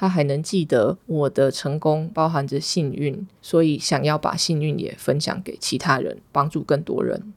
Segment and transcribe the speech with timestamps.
[0.00, 7.34] 他还能记得我的成功包含着幸运，所以想要把幸运也分享给其他人，帮助更多人。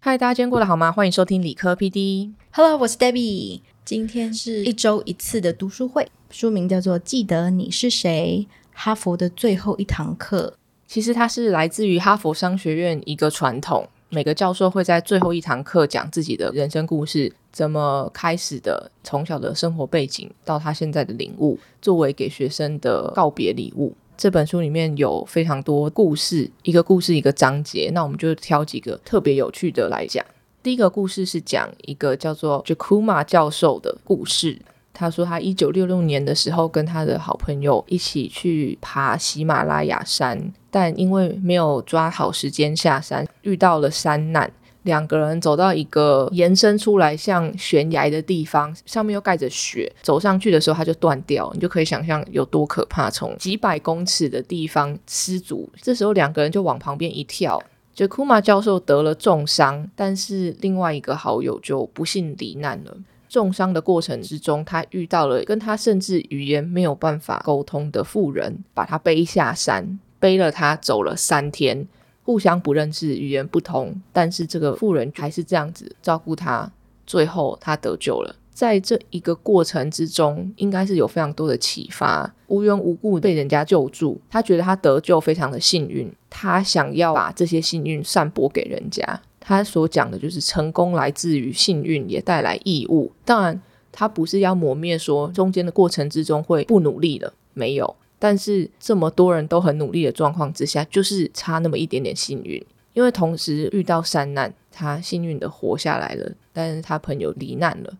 [0.00, 0.92] 嗨，大家今天过得好吗？
[0.92, 2.34] 欢迎收听理科 PD。
[2.50, 3.62] Hello，我是 Debbie。
[3.86, 10.58] 今天是一周一次的读书会，书名叫做《记得你是谁》，哈佛的最后一堂课。
[10.90, 23.96] 其实它是来自于哈佛商学院一个传统，每个教授会在最后一堂课讲自己的人生故事，怎么开始的，从小的生活背景到他现在的领悟，作为给学生的告别礼物。
[24.16, 30.26] 这本书里面有非常多故事，一个故事一个章节，那我们就挑几个特别有趣的来讲。
[30.60, 34.60] 第一个故事是讲一个叫做 Jakuma 教授的故事。
[35.00, 44.52] 他说，他一九六六年的时候跟他的好朋友一起去爬喜马拉雅山，但因为没有抓好时间下山，遇到了山难。
[44.82, 53.10] 两个人走到一个延伸出来像悬崖的地方，上面又盖着雪，走上去的时候它就断掉，你就可以想象有多可怕。
[53.10, 57.62] 从几百公尺的地方失足，这时候两个人就往旁边一跳。
[57.92, 62.96] 就库马教授得了重伤，但是另外一个好友就不幸罹难了。
[63.30, 71.86] 重伤的过程之中，他遇到了跟他甚至语言没有办法沟通的妇人，把他背下山，背了他走了三天，
[72.24, 76.70] 互相不认识，语言不通，但是这个妇人还是这样子照顾他，
[77.06, 78.34] 最后他得救了。
[78.52, 82.30] 在这一个过程之中，应该是有非常多的启发。
[82.48, 89.22] 无缘无故被人家救助，他觉得他得救非常的幸运，他想要把这些幸运散播给人家。
[89.40, 93.10] 他所讲的就是成功来自于幸运，也带来义务。
[93.24, 93.60] 当然，
[93.90, 97.96] 他不是要磨灭说中间的过程之中会不努力了，没有。
[98.18, 102.62] 但是这么多人都很努力的状况之下，就是差那么一点点幸运。
[102.92, 107.96] 因为同时遇到山难，他幸运的活下来了，但是他朋友罹难了。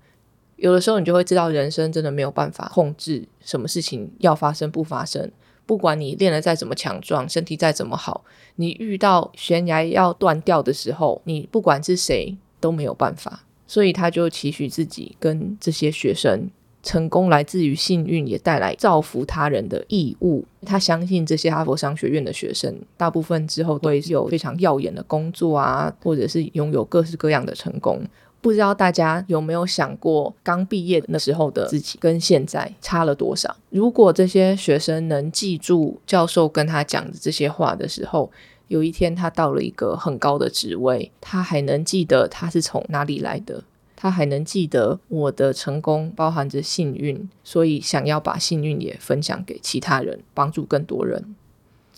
[0.56, 5.30] 有的时候你就会知道，人生真的没有办法控制什么事情要发生不发生。
[5.70, 8.24] 不管你练得再怎么强壮，身体再怎么好，
[8.56, 13.44] 你遇到悬崖要断掉的时候，你不管是谁都没有办法。
[13.68, 16.50] 所以他就期许自己跟这些学生，
[16.82, 20.44] 成功来自于幸运，也带来造福他人的义务。
[20.66, 28.02] 他相信这些哈佛商学院的学生，大部分之后会有非常耀眼的工作啊，或者是拥有各式各样的成功。
[28.40, 33.54] 不知道大家有没有想过，刚毕业那时候的自己跟现在差了多少？
[33.68, 38.30] 如果这些学生能记住教授跟他讲的这些话的时候，
[38.68, 43.64] 有一天他到了一个很高的职位，他还能记得他是从哪里来的，
[43.94, 51.34] 他还能记得我的成功包含着幸运，所以想要把幸运也分享给其他人，帮助更多人。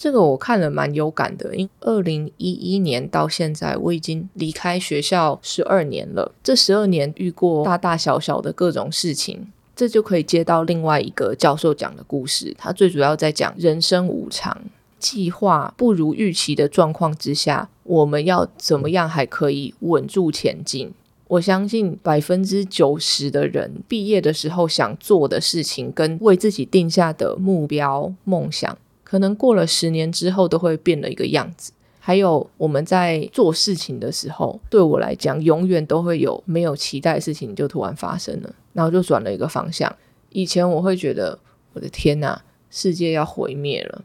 [0.02, 6.32] 这个我看了蛮有感的，因二零一一年到现在，我已经离开学校十二年了。
[6.42, 9.46] 这十二年遇过大大小小的各种事情，
[9.76, 12.52] 这就可以接到另外一个教授讲的故事。
[12.58, 14.64] 他最主要在讲人生无常，
[14.98, 20.92] 计划不如预期的状况之下，我们要怎么样还可以稳住前进？
[21.28, 28.76] 我相信百分之九十的人毕业的时候想做的事情，跟为自己定下的目标梦想。
[29.12, 31.70] 可能过了十年之后都会变了一个样子。
[32.00, 39.94] 还有我们在做事情的时候，对我来讲，永远都会有没有期待的事情就突然发生了，然后就转了一个方向。
[40.30, 41.38] 以前我会觉得，
[41.74, 42.40] 我的天呐，
[42.70, 44.02] 世界要毁灭了，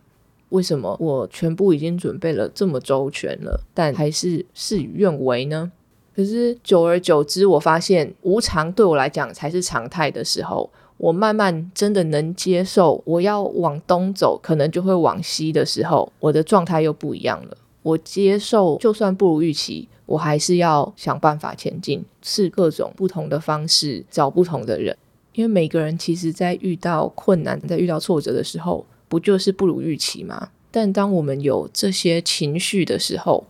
[0.50, 5.72] 为什么我全部已经准备了这么周全了，但还是事与愿违呢？
[6.14, 10.70] 可是久而久之，我发现无常对我来讲才是常态的时候。
[10.98, 17.58] 我慢慢真的能接受，我要往东走，可能就会往西的时候，我的状态又不一样了。
[17.84, 24.98] 我接受，就算不如预期，我还是要想办法前进，试各种不同的方式，找不同的人。
[25.34, 30.50] 因为每个人其实，在遇到困难、在遇到挫折的时候，不就是不如预期吗？
[30.72, 33.46] 但当我们有这些情绪的时候，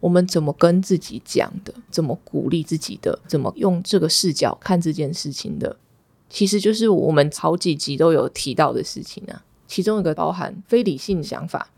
[0.00, 1.72] 我们怎么跟自己讲的？
[1.90, 3.18] 怎么鼓励自己的？
[3.28, 5.76] 怎么用这个视角看这件事情的？
[6.28, 11.70] 其实就是我们好几集都有提到的事情啊，其中一个包含非理性想法，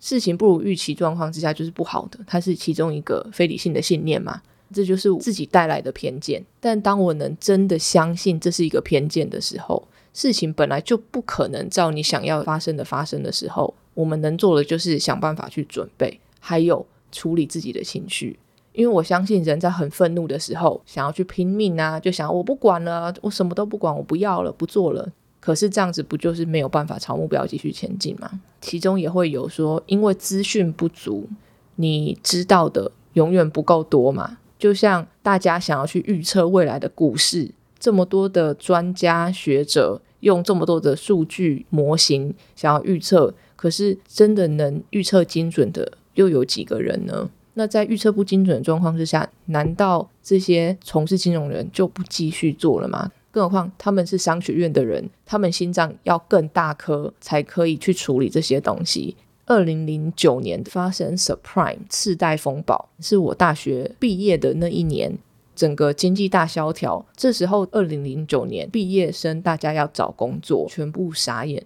[0.00, 4.42] 事情不如预期状况之下就是不好的，它是其中一个非理性的信念嘛，
[4.74, 6.44] 这就是自己带来的偏见。
[6.60, 18.38] 但当我能真的相信这是一个偏见的时候，事情本来就不可能照你想要发生的发生的时候，我们能做的就是想办法去准备，还有处理自己的情绪。
[18.72, 25.08] 因为我相信人在很愤怒的时候，想要去拼命啊，就想我不管了，我什么都不管，我不要了，不做了。
[25.40, 28.40] 可是这样子不就是没有办法朝目标继续前进吗？
[28.60, 31.28] 其中也会有说，因为资讯不足，
[31.76, 34.38] 你知道的永远不够多嘛。
[34.58, 47.28] 就像大家想要去预测未来的股市，这么多的专家学者用这么多的数据模型想要预测，可是真的能预测精准的又有几个人呢？
[47.54, 53.10] 那在预测不精准的状况之下，难道这些从事金融人就不继续做了吗？
[53.30, 59.16] 更何况他们是商学院的人，他们心脏要更大颗才可以去处理这些东西。
[59.46, 65.18] 二零零九年发生 subprime 次贷风暴，是我大学毕业的那一年，
[65.54, 67.04] 整个经济大萧条。
[67.16, 71.62] 这时候，二零零九年毕业生大家要找工作，全部傻眼。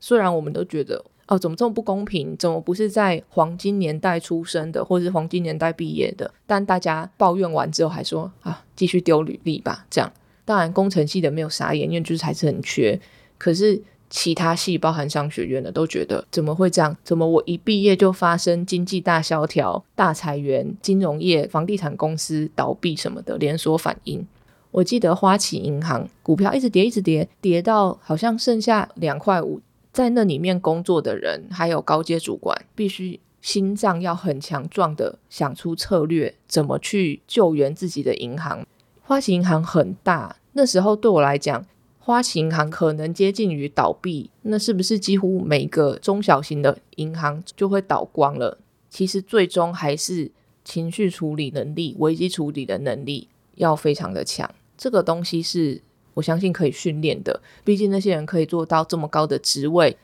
[0.00, 2.36] 虽然我们都觉得，哦，怎么这么不公平？
[2.36, 6.28] 怎么不是在黄金年代出生的，或是黄金年代毕业的？
[6.46, 9.86] 但大家抱怨完之后，还说啊，继续丢履历吧。
[9.88, 10.12] 这样，
[10.44, 13.00] 当然工程系的没有傻眼，因为就是还是很缺。
[13.38, 13.80] 可是。
[14.10, 16.96] 其他系包含商学院的都觉得怎么会这样？
[17.04, 24.26] 怎么我一毕业就发生经济大萧条、大裁员、金融业、房地产公司倒闭什么的连锁反应？
[24.70, 29.60] 我记得花旗银行股票一直跌，一直跌，跌到好像剩下两块五。
[29.98, 38.64] 在那里面工作的人还有高阶主管，必须心脏要很强壮的想出策略，怎么去救援自己的银行。
[39.02, 41.66] 花旗银行很大，那时候对我来讲。
[41.98, 48.56] 花旗银行可能接近于倒闭，那是不是几乎每个中小型的银行就会倒光了？
[48.88, 50.30] 其实最终还是
[50.64, 54.48] 情绪处理能力、危机处理的能力要非常的强。
[54.76, 55.82] 这个东西是
[56.18, 59.96] 我相信可以训练的，毕竟那些人可以做到这么高的职位，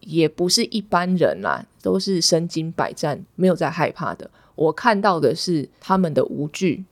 [0.00, 4.30] 也不是一般人啦，都是身经百战，没有在害怕的。
[4.54, 6.84] 我看到的是他们的无惧，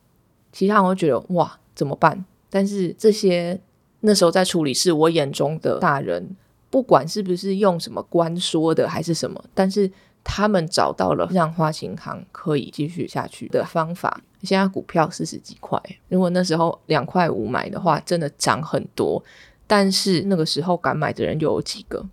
[0.53, 2.25] 其他人会觉得哇怎么办？
[2.49, 3.61] 但是这些。
[4.03, 6.35] 那时候在处理是我眼中的大人，
[6.71, 9.91] 不管是不是用什么官说的还是什么，但是
[10.23, 14.21] 他们找到了让花旗行可以继续下去的方法。
[14.43, 19.23] 现在股票四十几块，如果那时候两块五买的话，真的涨很多。
[19.67, 22.05] 但是那个时候敢买的人又有几个？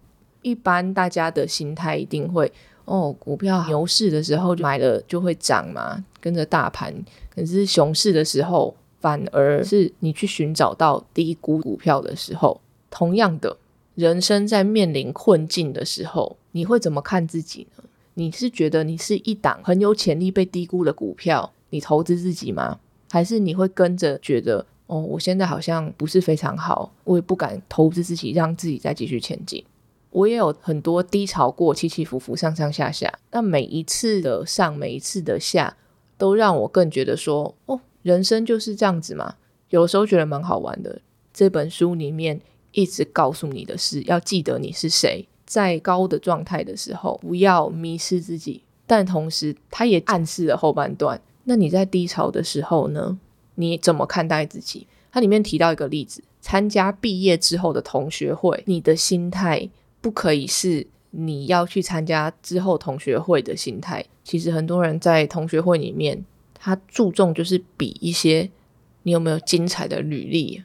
[0.41, 2.51] 一般大家的心态一定会
[2.85, 6.93] 哦，股票牛市的时候买了就会涨嘛，跟着大盘。
[7.33, 8.75] 可是熊市的时候。
[8.99, 12.59] 反而是你去寻找到低估股票的时候，
[12.89, 13.55] 同样的
[13.93, 17.83] 人生在面临困境的时候，你会怎么看自己呢？
[18.19, 22.79] 你是觉得你是一档很有潜力被低估的股票，你投资自己吗？
[23.11, 29.63] 还是你会跟着觉得哦，我现在好像不是非常好，我也不敢投资自己，让自己再继续前进。
[30.09, 35.77] 我也有很多低潮过，起起伏伏，上上下下，那每一次的上，每一次的下，
[36.17, 37.79] 都让我更觉得说哦。
[38.01, 39.35] 人生就是这样子嘛，
[39.69, 41.01] 有时候觉得蛮好玩的。
[41.33, 42.39] 这本书里面
[42.71, 48.61] 一直告诉你的是，要记得你是谁，在高的状态的时候不要迷失自己。
[48.85, 51.19] 但同时，他也暗示了后半段。
[51.45, 53.17] 那你在低潮的时候呢？
[53.55, 54.85] 你怎么看待自己？
[55.11, 59.67] 它里面提到一个例子：参加毕业之后的同学会，你的心态
[59.99, 64.05] 不可以是你要去参加之后同学会的心态。
[64.23, 66.23] 其实很多人在同学会里面。
[66.59, 68.49] 他注重就是比一些
[69.03, 70.61] 你有没有精彩的履历，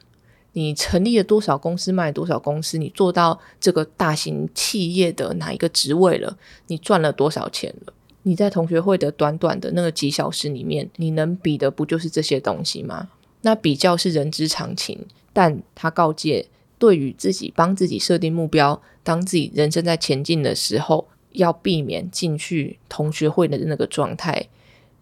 [0.52, 7.92] 你成立了多少公司，卖多少公司，你做到这个大型企业的哪一个职位了，你赚了多少钱了？
[8.24, 13.08] 你在同学会的短短的那个几小时里面，你能比的不就是这些东西吗？
[13.40, 16.46] 那比较是人之常情，但他告诫，
[16.78, 24.48] 对于自己帮自己设定目标，当自己人生在前进的时候，要避免进去同学会的那个状态。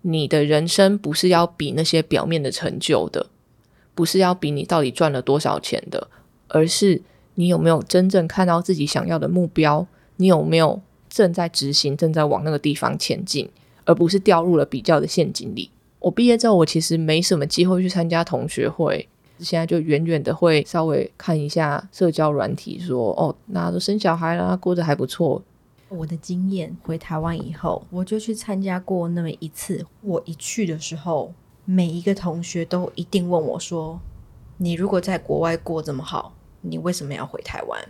[0.02, 3.26] 你的人生不是要比那些表面的成就的，
[4.00, 6.09] 不是要比你到底赚了多少钱的，
[6.49, 7.02] 而是
[7.35, 9.87] 你有没有真正看到自己想要的目标？
[10.16, 10.80] 你有没有
[11.11, 13.47] 正在执行，正在往那个地方前进，
[13.85, 15.71] 而不是掉入了比较的陷阱里？
[15.99, 19.07] 我毕业之后，我其实没什么机会去参加同学会，
[19.38, 25.42] 现在就远远的会稍微看一下社交软体，说哦，那都生小孩了，过得还不错。
[25.90, 29.85] 我的经验，回台湾以后，我就去参加过那么一次。
[30.00, 31.35] 我一去的时候，
[31.72, 34.00] 每一个同学都一定问我说
[34.58, 37.80] ：“你如果在国外过这么好，你为什么要回台湾？”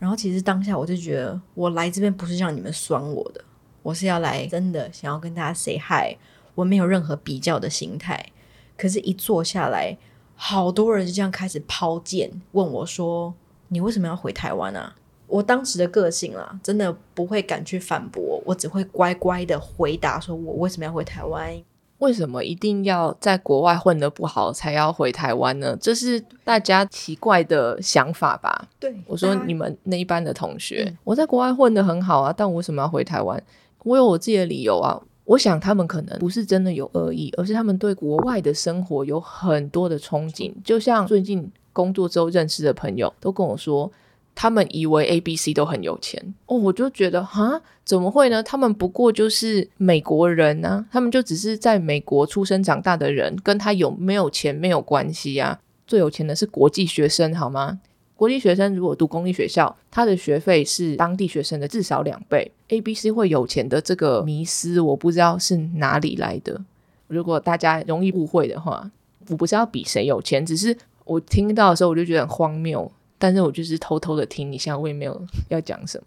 [0.00, 3.44] 然后其实当下我就觉得，我来这边不是让你们酸我的，
[3.82, 6.16] 我是要来真的想要跟大家 say hi。
[6.54, 8.32] 我没有任何比较的心态。
[8.78, 9.98] 可是，一坐下来，
[10.34, 13.34] 好多人就这样开始抛剑问我说
[13.68, 14.96] ：“你为什么要回台湾啊？”
[15.28, 21.62] 我当时的个性啦，真的不会敢去反驳，我只会乖乖的回答，说我为什么要回台湾？
[21.98, 25.76] 为什么一定要在国外混得不好才要回台湾呢？
[25.80, 28.68] 这是大家奇怪的想法吧？
[28.78, 33.42] 对，我说你们那一班的同学，我在国外混得很好啊，但我为什么要回台湾？
[33.84, 35.00] 我有我自己的理由啊。
[35.24, 40.50] 我想他们可能不是真的有恶意，而是他们对国外的生活有很多的憧憬。
[40.64, 43.92] 就像最近工作之后认识的朋友都跟我说，
[44.40, 48.40] 他们以为 A、B、C 都很有钱哦，我就觉得哈，怎么会呢？
[48.40, 55.58] 他们不过就是美国人呢，他们就只是在美国出生长大的人，跟他有没有钱没有关系啊。
[55.88, 57.80] 最有钱的是国际学生，好吗？
[58.14, 62.48] 国际学生如果读公立学校，他的学费是当地学生的至少两倍。
[62.68, 66.62] A、B、C 会有钱的这个迷思，我不知道是哪里来的。
[67.08, 68.88] 如果大家容易误会的话，
[69.30, 72.88] 我不是要比谁有钱，只是我听到的时候我就觉得很荒谬。
[73.18, 76.06] 但是我就是偷偷的听一下，我也没有要讲什么。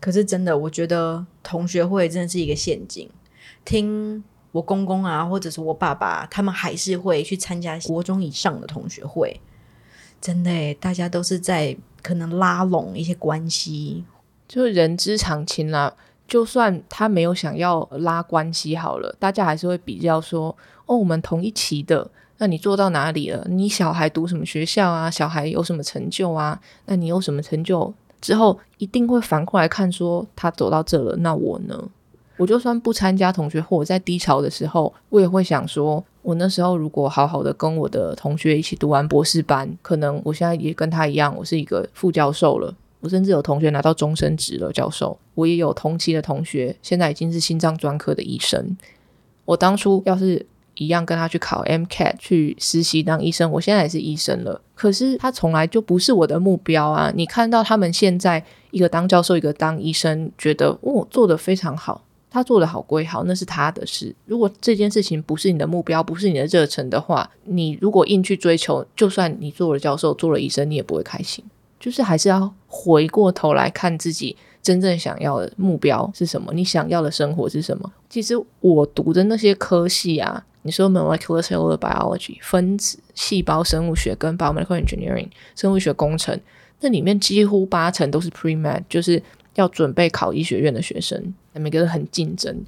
[0.00, 3.08] 可是真的，我觉得同学会真的是一个陷阱。
[3.64, 4.22] 听
[4.52, 9.40] 我公公啊，或者是我爸爸，他们还是会去参加国中以上的同学会。
[10.20, 14.04] 真的，大家都是在可能拉拢一些关系，
[14.48, 15.94] 就是人之常情啦。
[16.26, 23.46] 就算他没有想要拉关系好了，大家还是会比较说：“哦，我们同一期的，那你做到哪里了？
[23.48, 25.10] 你小孩读什么学校啊？
[25.10, 26.60] 小孩有什么成就啊？
[26.86, 27.92] 那你有什么成就？
[28.20, 31.88] 之后一定会反过来看，说他走到这了，那我呢？
[32.36, 42.74] 我就算不参加同学会，我在低潮的时候，我也会想说。”我那时候如果好好的跟我的同学一起读完博士班，可能我现在也跟他一样，我是一个副教授了。
[42.98, 45.16] 我甚至有同学拿到终身职了，教授。
[45.36, 48.76] 我也有同期的同学，现在已经是心脏专科的医生。
[49.44, 50.44] 我当初要是
[50.76, 54.60] 一样跟他去考 MCAT 去实习当医生，我现在也是医生了。
[54.74, 57.12] 可是他从来就不是我的目标啊！
[57.14, 62.02] 你看到他们现在一个当教授，一个当医生，觉得哦做的非常好。
[62.28, 64.14] 他做的好归好，那是他的事。
[64.26, 71.42] 如果这件事情不是你的目标，不是你的热忱的话，你如果硬去追求，就算你做了教授，做了医生，你也不会开心。
[71.80, 77.90] 就是还是要回过头来看自己真正想要的目标是什么，你想要的生活是什么。
[78.10, 86.38] 其实我读的那些科系啊，你说 molecular cell biology 分子细胞生物学跟 biomedical engineering 生物学工程，
[86.80, 89.22] 那里面几乎八成都是 pre med，就是
[89.54, 91.32] 要准备考医学院的学生。
[91.52, 92.64] 每个都很竞争。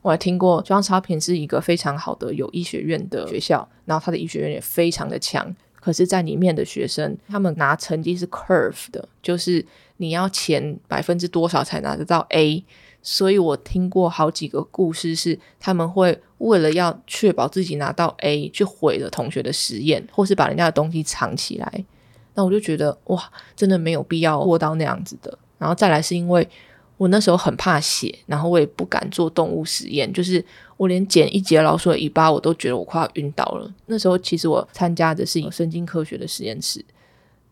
[0.00, 5.54] 我还听过，Johns Hopkins 是一个非常好的有医学院的学校，然后他的医学院也非常的强。
[5.74, 9.64] 可是，在里面的学生，他们拿成绩是 curve 的，就是
[9.98, 12.64] 你要前百分之多少才拿得到 A。
[13.02, 21.84] 所以我听过好几个故事，是他们会为了要确保自己拿到 A，去毁了同学的实验，或是把人家的东西藏起来。
[22.34, 25.36] 那我就觉得，哇，真的没有必要过到那样子的。
[25.58, 26.48] 然后再来是因为。
[26.98, 30.44] 我那时候很怕血，然后我也不敢做动物实验，就是
[30.76, 33.68] 我连剪一节老鼠的尾巴，我都觉得我快要晕倒了。
[33.86, 36.84] 那时候其实我参加的是神经科学的实验室，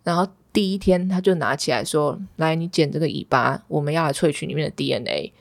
[0.05, 5.33] 然后第一天他就拿起来说：“来，你剪这个尾巴，我们要来萃取里面的 DNA。”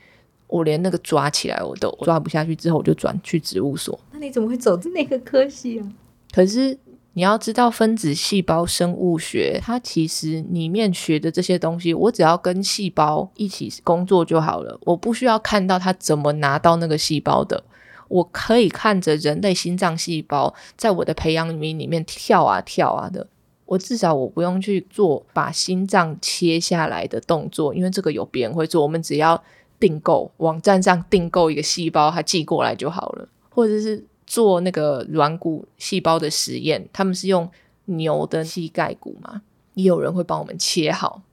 [0.47, 3.99] 我连那个抓起来我都抓不下去，之后我就转去植物所。
[4.11, 5.87] 那你怎么会走那个科系啊？
[6.31, 6.77] 可是。
[7.13, 17.61] 你要知道分子细胞生物学，它其实里面学的这些东西，我只要跟细胞一起工作就好了，我不需要看到它怎么拿到那个细胞的，
[18.07, 23.27] 我可以看着人类心脏细胞在我的培养皿里面跳啊跳啊的，
[23.69, 29.41] 我至少我不用去做把心脏切下来的动作，因为这个有别人会做，我们只要
[29.79, 34.03] 订购网站上订购一个细胞，它寄过来就好了，或者是。
[34.31, 37.49] 做那个软骨细胞的实验，他们是用
[37.85, 39.41] 牛的膝盖骨嘛？
[39.73, 41.23] 也有人会帮我们切好，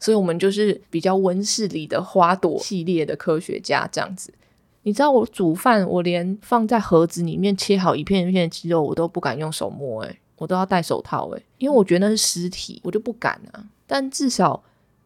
[0.00, 4.34] 所以我们就是比较温室里的花朵系列的科学家这样子。
[4.82, 13.64] 你知道我煮饭，我连放在盒子里面切好一片一片的鸡肉，我都不敢用手摸，诶，我都要戴手套，诶，因为我觉得那是尸体，我就不敢啊。
[13.86, 14.60] 但至少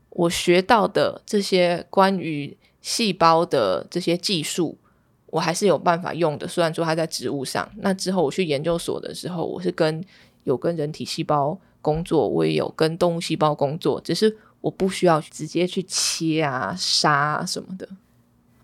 [0.09, 4.79] 我学到的这些关于细胞的这些技术。
[5.27, 7.69] 我还是有办法用的，虽然说它在植物上。
[7.79, 10.03] 那之后我去研究所的时候，我是跟
[10.45, 17.87] 有跟人体细胞工作，我也有跟动物细胞工作，只是我不需要直接去切啊、杀啊什么的。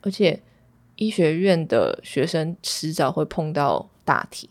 [0.01, 0.41] 而且
[0.97, 4.49] 医学院的学生迟早会碰到大体，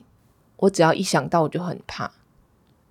[0.61, 2.09] 我只要一想到我就很怕。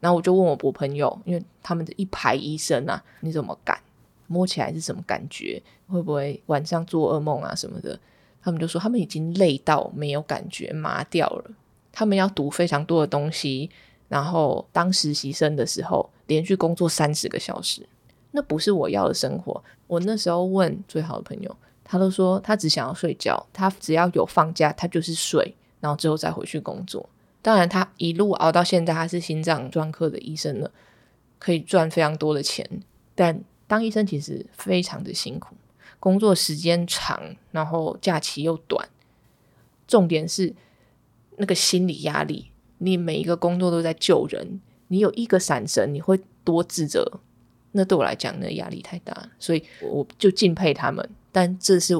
[0.00, 3.78] 然后我就问我我朋友，因为他们的一排医生啊，你怎么敢
[4.26, 5.62] 摸起来是什么感觉？
[5.86, 7.98] 会不会晚上做噩梦啊什么的？
[8.42, 11.50] 他们就说，他们已经累到没有感觉，麻掉了。
[11.92, 13.68] 他们要读非常多的东西，
[14.08, 17.86] 然后当实习生的时候，连续工作三十个小时，
[18.30, 19.62] 那不是我要的生活。
[19.86, 27.06] 我那时候问最好的朋友，他都说他只想要睡觉，他只要有放假，他就是睡，然后之后再回去工作。
[27.42, 30.70] 当然，他一路熬到现在，他是心脏专科的医生了，
[31.38, 32.68] 可以赚非常多的钱。
[33.14, 35.54] 但当医生其实非常的辛苦。
[35.99, 38.88] 工作时间长，然后假期又短，
[39.87, 40.54] 重点是
[41.37, 42.50] 那个心理压力。
[42.78, 47.20] 你每一个工作都在救人，你有一个闪神，你会多自责。
[47.73, 51.09] 那对我来讲，那压力太大，所以我就敬佩他们。
[51.30, 51.94] 但这是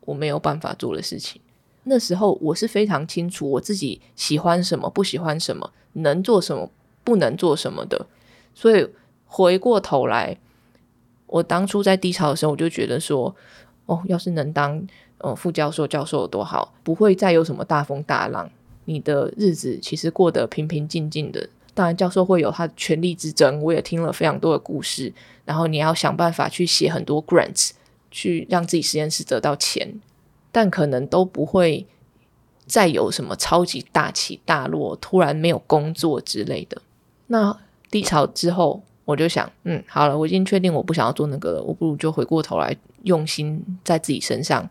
[0.00, 1.40] 我没有办法做的事情。
[1.88, 6.70] 那时候我是非常清楚我自己喜欢什么，不喜欢什么，能做什么，
[7.02, 8.06] 不能做什么的。
[8.54, 8.88] 所以
[9.26, 10.38] 回过头来，
[11.26, 13.34] 我当初在低潮的时候，我就觉得说，
[13.86, 14.86] 哦，要是能当
[15.18, 18.50] 呃副教授、教授有多好，不会再有什么大风大浪，
[18.84, 21.48] 你的日子其实过得平平静静的。
[21.74, 25.12] 当然，教授会有他的权力之争，我也听了非常多的故事。
[25.44, 27.70] 然后你要想办法去写很多 grants，
[28.10, 30.00] 去让自己实验室得到钱，
[30.50, 31.86] 但可能都不会
[32.66, 36.80] 再有什么超级大起大落，突然没有工作之类的。
[37.28, 37.58] 那
[37.90, 44.68] 低潮之后，我就想，嗯，好了，我已经确定我不想要做那个了，我不如就回过头来用心在自己身上，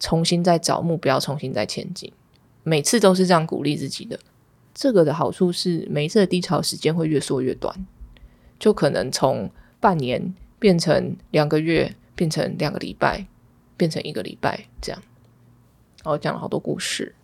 [0.00, 2.12] 重新再找目标，重新再前进。
[2.62, 4.18] 每次都是这样鼓励自己的。
[4.74, 7.86] 这个的好处是，每一次的低潮时间会越缩越短，
[8.58, 13.26] 就可能从半年变成两个月，变成两个礼拜，
[13.76, 15.00] 变成一个礼拜这样。
[16.06, 17.16] 然后讲了好多故事。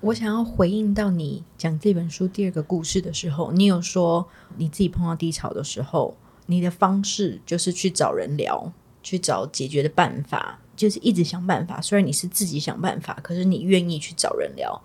[0.00, 8.70] 我想要回应到你讲这本书第二个故事的时候，你有说你自己碰到低潮的时候，你的方式就是去找人聊，
[9.02, 11.80] 去找解决的办法，就是一直想办法。
[11.80, 14.78] 虽然你是自己想办法，可是你愿意去找人聊。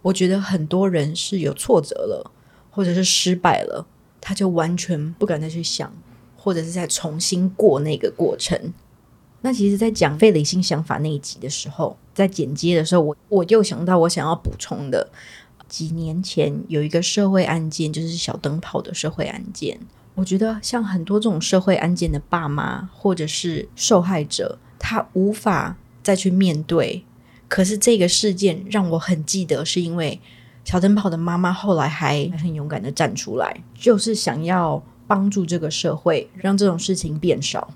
[0.00, 2.32] 我觉得很多人是有挫折了，
[2.70, 3.86] 或者是失败了，
[4.18, 5.92] 他就完全不敢再去想，
[6.38, 8.72] 或者是再重新过那个过程。
[9.42, 15.10] 那其实，在讲非理性想法那一集的时候，在剪接的时候，我我又想到我想要补充的，
[15.66, 19.80] 几年前有一个社会案件，就是小灯泡的社会案件。
[20.14, 27.02] 我觉得像很多这种社会案件的爸妈或者是受害者，他无法再去面对。
[27.48, 30.20] 可是这个事件让我很记得，是因为
[30.64, 37.72] 小灯泡的妈妈后来还很勇敢的站出来，就是想要帮助这个社会，让这种事情变少。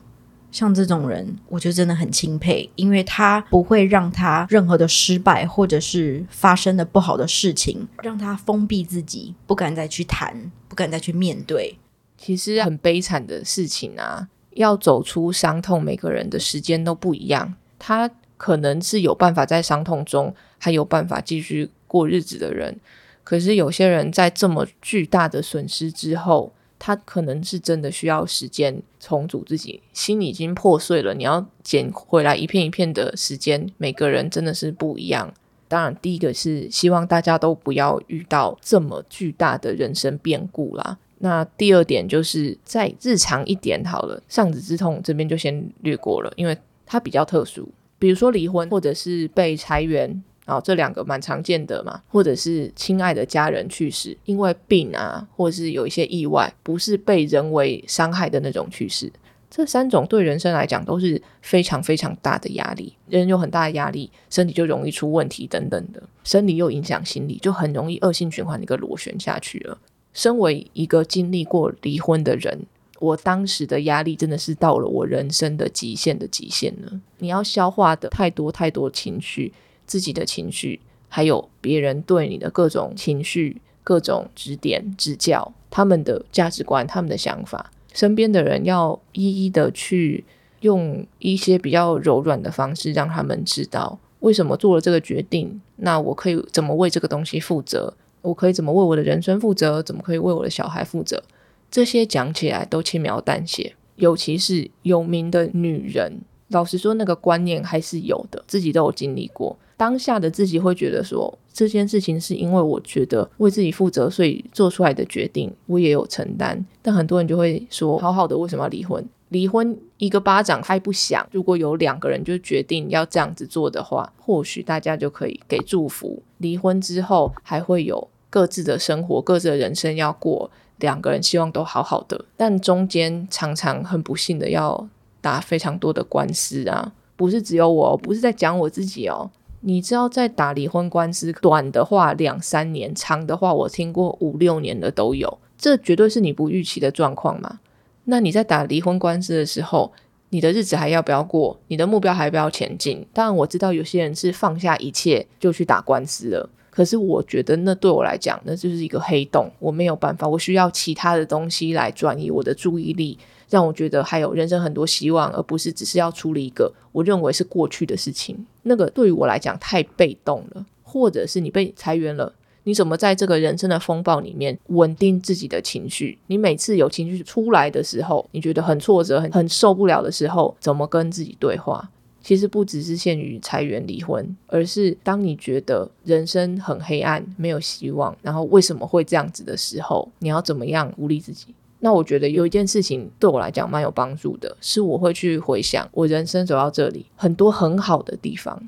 [0.54, 11.76] 像这种人，我就真的很钦佩，因为他不会让他任何的失败或者是发生的不好的事情，让他封闭自己，不敢再去谈，不敢再去面对。
[12.16, 17.54] 其实很悲惨的事情啊，要走出伤痛，每个人的时间都不一样。
[17.76, 18.08] 他。
[18.36, 22.78] 可能是有办法在伤痛中还有办法继续过日子的人，
[23.22, 26.52] 可是有些人在这么巨大的损失之后，
[26.86, 31.14] 他可能是真的需要时间重组自己，心已经破碎了。
[31.14, 35.32] 你要捡回来一片一片的时间，每个人真的是不一样。
[35.66, 40.98] 当然，第一个是希望大家都不要遇到这么巨大的人生变故啦。
[41.20, 47.66] 那第二点就是再日常一点好了，丧子之痛这边就先略过了，因为它比较特殊。
[47.98, 52.00] 比如说离婚，或者是被裁员，啊，这两个蛮常见的嘛。
[52.08, 59.12] 或者是亲爱的家人去世，因为病啊，或者是有一些意外，不是被人为伤害的那种去世。
[59.50, 69.78] 这三种对人生来讲都是非常非常大的压力，人有很大的压力，身体就容易出问题等等的，生理又影响心理，就很容易恶性循环一个螺旋下去了。
[70.12, 72.66] 身为一个经历过离婚的人。
[73.00, 77.00] 我当时的压力真的是到了我人生的极限的极限了。
[77.18, 79.52] 你要消化的太多太多情绪，
[79.86, 90.24] 自己的情绪，还有别人对你的各种情绪、各种指点、指教，他们的价值观、他们的想法，身边的人要一一的去
[90.60, 95.60] 用一些比较柔软的方式，让他们知道为什么做了这个决定。
[95.76, 97.94] 那我可以怎么为这个东西负责？
[98.22, 99.82] 我可以怎么为我的人生负责？
[99.82, 101.22] 怎么可以为我的小孩负责？
[101.70, 109.58] 这些讲起来都轻描淡写，尤其是有名的女人，老实说，那个观念还是有的，自己都有经历过。
[109.76, 116.64] 当下的自己会觉得说，这件事情是因为我觉得为自己负责，所以做出来的决定，我也有承担。
[116.82, 119.04] 但很多人就会说，好好的为什么要离婚？
[119.30, 121.26] 离婚一个巴掌拍不响。
[121.32, 126.22] 如果有两个人就决定要这样子做的话，或许大家就可以给祝福。
[126.38, 130.50] 离婚之后还会有各自的生活，各自的人生要过。
[130.78, 134.88] 两个人希望都好好的，但中间常常很不幸的要
[135.20, 136.92] 打非常多的官司啊！
[137.16, 139.30] 不是只有我，不是在讲我自己哦。
[139.66, 145.38] 你知道，在打离婚官司，短的话两三年，长的话我听过五六年的都有。
[145.56, 147.60] 这绝对是你不预期的状况嘛？
[148.04, 149.90] 那你在打离婚官司的时候，
[150.28, 151.58] 你的日子还要不要过？
[151.68, 153.06] 你的目标还要不要前进？
[153.14, 156.50] 当然，我知道有些人是放下一切就去打官司了。
[156.68, 163.18] 可是我觉得那对我来讲，那就是一个黑洞，我没有办法，我需要其他的东西来转移我的注意力，
[163.48, 168.46] 让我觉得还有人生很多希望，而不是只是要处理一个我认为是过去的事情。
[168.62, 172.32] 那个对于我来讲太被动了，或者是你被裁员了，
[172.64, 176.18] 你怎么在这个人生的风暴里面稳定自己的情绪？
[176.28, 181.90] 你每次有情绪出来的时候，你觉得很挫折、很很受不了的时候，怎么跟自己对话？
[182.22, 191.54] 其实不只是限于裁员、离婚，而是当你觉得人生很黑暗、没有希望，然后为什么会这样子的时候，你要怎么样鼓励自己？
[191.84, 198.58] 那我觉得有一件事情对我来讲蛮有帮助的，是我会去回想我人生走到这里很多很好的地方。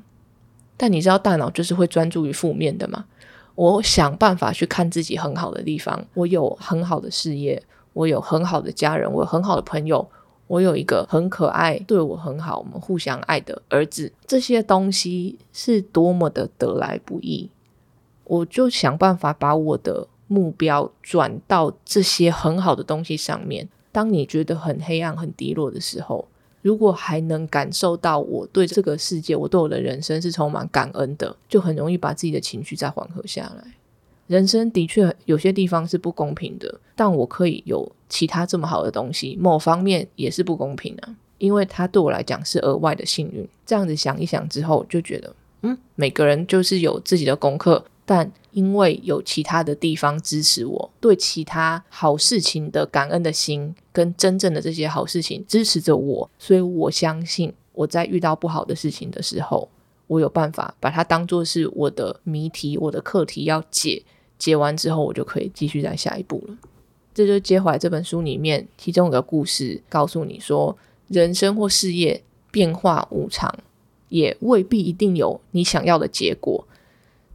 [0.77, 3.05] 但你知道，大脑就是会专注于负面的嘛？
[3.55, 10.07] 我想办法去看自己很好的地方，我有很好的事业，我有很好的家人，我有很好的朋友。
[10.45, 17.49] 我有一个很可爱、对我很好、我们互相爱的儿子，这些东西是多么的得来不易。
[18.25, 23.67] 我就想办法把我的目标转到这些很好的东西上面。
[23.91, 26.27] 当你觉得很黑暗、很低落的时候，
[26.61, 33.73] 如果还能感受到我对这个世界、我对我的人生是充满感恩的，就很容易把自己的情绪再缓和下来。
[34.27, 43.47] 人生的确有些地方是不公平的，但我可以有其他这么好的东西，某方面也是不公平啊，因为它对我来讲是额外的幸运。
[43.65, 59.67] 这样子想一想之后，就觉得，嗯，每个人就是有自己的功课，但因为有其他的地方支持我，对其他好事情的感恩的心，跟真正的这些好事情支持着我，所以我相信我在遇到不好的事情的时候，
[60.07, 64.03] 我有办法把它当做是我的谜题，我的课题要解。
[64.39, 66.55] 解完之后，我就可以继续在下一步了。
[67.13, 73.53] 这就接回来这本书里面其中一个故事，告诉你说，人生或事业变化无常，
[74.09, 76.65] 也未必一定有你想要的结果。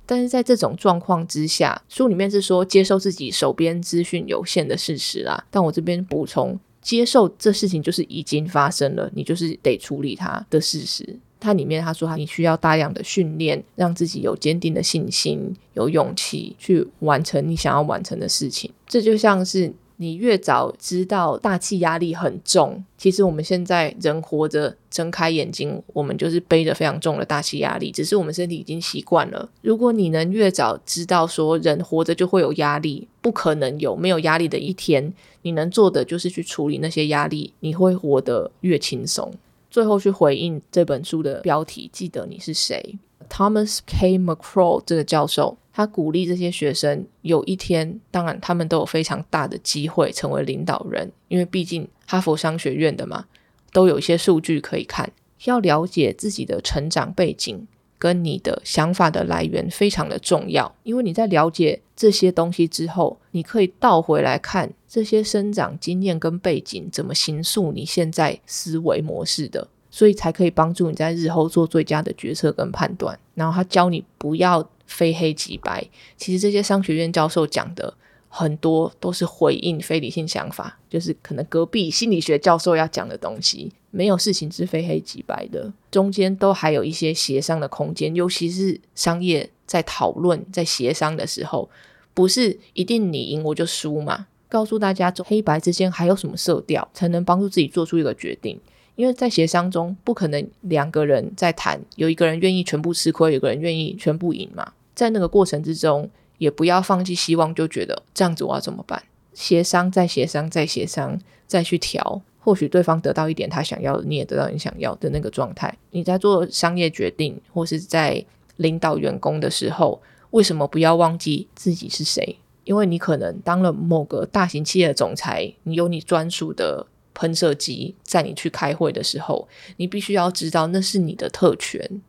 [0.05, 5.45] 但是在这种状况之下，书里面是说接受自己手边资讯有限的事实啦。
[5.51, 11.19] 但我这边补充，接受这事情就是已经发生了，你就是得处理它的事实。
[11.39, 18.71] 它里面他说，你需要大量的训练，让自己有坚定的信心、有勇气去完成你想要完成的事情。
[18.87, 29.49] 这就像是你越早知道大气压力很重，其实我们现在人活着，睁开眼睛，我们就是背着非常重的大气压力，只是我们身体已经习惯了。
[29.61, 39.33] 如果你能越早知道说人活着就会有压力，不可能有没有压力的一天，你能做的就是去处理那些压力，你会活得越轻松。
[39.71, 44.19] 最后去回应这本书的标题，记得你是谁？Thomas K.
[44.19, 53.27] McCraw 这个教授，他鼓励这些学生，有一天，当然他们都有非常大的机会成为领导人，因为毕竟哈佛商学院的嘛，
[53.73, 55.13] 都有一些数据可以看，
[55.45, 57.67] 要了解自己的成长背景。
[57.99, 73.17] 跟你的想法的来源非常的重要，因为你在了解这些东西之后，你可以倒回来看这些生长经验跟背景怎么形塑你现在思维模式的，所以才可以帮助你在日后做最佳的决策跟判断。
[73.37, 77.95] 然后他教你不要非黑即白，其实这些商学院教授讲的。
[78.35, 88.15] 很多都是回应非理性想法，就是可能隔壁心理学教授要讲的东西，没有事情是非黑即白的，中间都还有一些协商的空间。
[88.15, 91.69] 尤其是商业在讨论、在协商的时候，
[92.15, 94.29] 不是一定你赢我就输嘛？
[94.49, 98.59] 告诉大家，黑白之间还有什么色调，才能帮助自己做出一个决定？
[98.97, 104.73] 因为在协商中，不可能两个人在谈，有一个人愿意全部吃亏，有个人愿意全部赢嘛？
[104.95, 106.11] 在那个过程之中。
[106.39, 109.01] 也不要放弃希望，就觉得这样子我要怎么办？
[109.33, 115.73] 协商再协商再协商再去调，或许对方得到一点他想要的，你也得到你想要的那个状态。
[115.91, 118.25] 你在做商业决定或是在
[118.57, 122.37] 领导员工的时候，为什么不要忘记自己是谁？
[122.65, 126.85] 因为你可能当了某个大型企业的总裁，你有你专属的
[127.23, 132.03] 喷射机，在你去开会的时候，你必须要知道那是你的特权。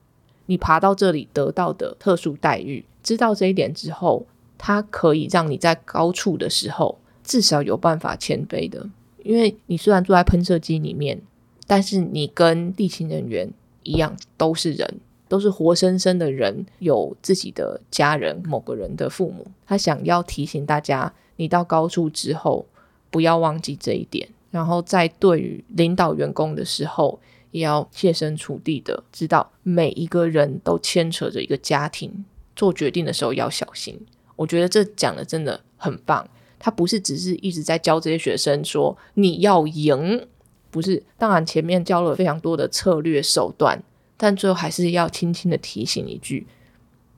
[0.47, 4.25] 你爬到这里得到的特殊待遇，知道这一点之后，
[4.57, 8.89] 它可以让你在高处的时候至少有办法谦卑的。
[9.23, 11.21] 因为你虽然坐在喷射机里面，
[11.67, 13.47] 但是你跟地勤人员
[13.83, 19.45] 一样都是人，都是活生生的人，有自己的家人，某个人的父母。
[19.67, 22.65] 他想要提醒大家，你到高处之后
[23.11, 27.19] 不要忘记这一点，然后在对于领导员工的时候。
[27.53, 33.95] 也要切身处地的知道，每一个人都牵扯着一个家庭，做决定的时候要小心。
[34.35, 36.27] 我觉得这讲的真的很棒。
[36.57, 40.27] 他不是只是一直在教这些学生说你要赢，
[40.71, 43.79] 不是，当然前面教了非常多的策略手段，
[44.17, 46.47] 但最后还是要轻轻的提醒一句：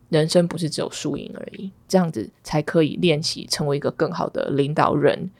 [0.09, 5.31] 人生不是只有输赢而已，这样子才可以练习成为一个更好的领导人，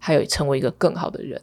[0.00, 1.40] 还有成为一个更好的人。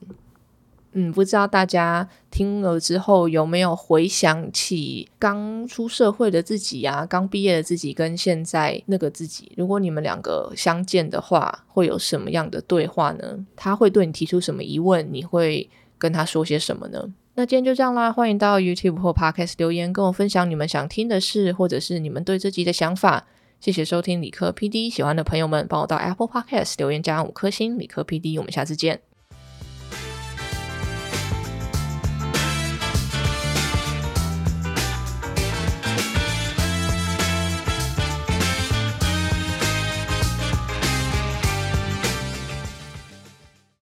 [0.94, 13.46] 嗯，不知道大家听了之后有没有回想起刚出社会的自己呀，刚毕业的自己跟现在那个自己，如果你们两个相见的话，会有什么样的对话呢？
[13.56, 15.08] 他会对你提出什么疑问？
[15.12, 17.14] 你会跟他说些什么呢？
[17.36, 23.28] 那今天就这样啦，欢迎到 YouTube 或 Podcast 留言跟我分享你们想听的事，或者是你们对这集的想法。
[23.60, 29.07] 谢谢收听理科 PD，喜欢的朋友们帮我到 Apple Podcast 留言加五颗星，理科 PD，我们下次见。